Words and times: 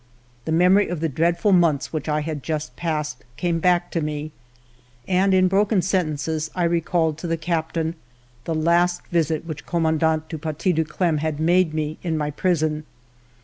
The 0.45 0.51
memory 0.51 0.87
of 0.87 0.99
the 0.99 1.07
dreadful 1.09 1.51
months 1.51 1.93
which 1.93 2.09
I 2.09 2.21
had 2.21 2.41
just 2.41 2.75
passed 2.75 3.23
came 3.37 3.59
back 3.59 3.91
to 3.91 4.01
me, 4.01 4.31
and 5.07 5.31
in 5.31 5.47
broken 5.47 5.83
sen 5.83 6.13
tences 6.15 6.49
I 6.55 6.63
recalled 6.63 7.19
to 7.19 7.27
the 7.27 7.37
captain 7.37 7.93
the 8.45 8.55
last 8.55 9.05
visit 9.09 9.45
which 9.45 9.67
Commandant 9.67 10.27
du 10.27 10.39
Paty 10.39 10.73
de 10.73 10.83
Clam 10.83 11.19
had 11.19 11.39
made 11.39 11.75
me 11.75 11.99
in 12.01 12.17
my 12.17 12.31
prison. 12.31 12.83